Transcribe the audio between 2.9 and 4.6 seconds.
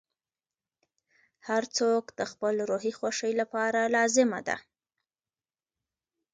خوښۍ لپاره لازمه ده.